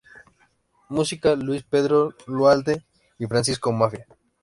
[0.89, 2.83] Música: Luis Pedro Duhalde
[3.19, 4.07] y Francisco Maffia.